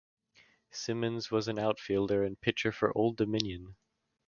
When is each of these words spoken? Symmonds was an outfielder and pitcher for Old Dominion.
Symmonds 0.71 1.29
was 1.29 1.47
an 1.47 1.59
outfielder 1.59 2.23
and 2.23 2.41
pitcher 2.41 2.71
for 2.71 2.91
Old 2.97 3.15
Dominion. 3.17 3.75